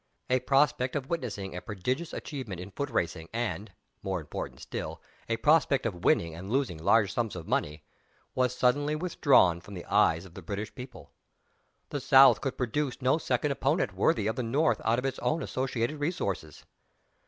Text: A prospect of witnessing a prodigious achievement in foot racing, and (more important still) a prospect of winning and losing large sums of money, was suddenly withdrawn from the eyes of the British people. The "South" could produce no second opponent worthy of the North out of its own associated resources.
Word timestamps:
A 0.31 0.39
prospect 0.39 0.95
of 0.95 1.11
witnessing 1.11 1.55
a 1.55 1.61
prodigious 1.61 2.11
achievement 2.11 2.59
in 2.59 2.71
foot 2.71 2.89
racing, 2.89 3.29
and 3.31 3.71
(more 4.01 4.19
important 4.19 4.59
still) 4.59 4.99
a 5.29 5.37
prospect 5.37 5.85
of 5.85 6.03
winning 6.03 6.33
and 6.33 6.49
losing 6.49 6.79
large 6.79 7.13
sums 7.13 7.35
of 7.35 7.47
money, 7.47 7.83
was 8.33 8.55
suddenly 8.55 8.95
withdrawn 8.95 9.61
from 9.61 9.75
the 9.75 9.85
eyes 9.85 10.25
of 10.25 10.33
the 10.33 10.41
British 10.41 10.73
people. 10.73 11.11
The 11.89 11.99
"South" 12.01 12.41
could 12.41 12.57
produce 12.57 12.99
no 12.99 13.19
second 13.19 13.51
opponent 13.51 13.93
worthy 13.93 14.25
of 14.25 14.37
the 14.37 14.41
North 14.41 14.81
out 14.83 14.97
of 14.97 15.05
its 15.05 15.19
own 15.19 15.43
associated 15.43 15.99
resources. 15.99 16.65